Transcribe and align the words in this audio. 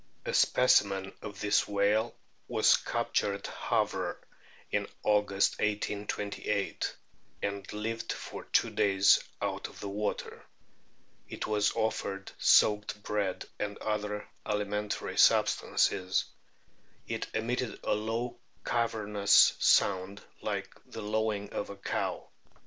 A 0.25 0.33
specimen 0.33 1.13
of 1.21 1.41
this 1.41 1.67
whale 1.67 2.15
was 2.47 2.75
captured 2.75 3.35
at 3.35 3.45
Havre 3.45 4.19
in 4.71 4.87
August, 5.03 5.59
1828, 5.59 6.95
and 7.43 7.71
lived 7.71 8.11
for 8.11 8.45
two 8.45 8.71
days 8.71 9.23
out 9.43 9.67
of 9.67 9.79
the 9.79 9.87
water. 9.89 10.43
It 11.29 11.45
was 11.45 11.73
offered 11.75 12.31
"soaked 12.39 13.03
bread 13.03 13.45
and 13.59 13.77
other 13.77 14.27
alimentary 14.43 15.19
substances"! 15.19 16.25
"It 17.07 17.27
emitted 17.35 17.79
a 17.83 17.93
low 17.93 18.39
cavernous 18.65 19.53
sound 19.59 20.23
like 20.41 20.73
the 20.83 21.03
lowing 21.03 21.51
of 21.53 21.69
a 21.69 21.77
cow." 21.77 22.27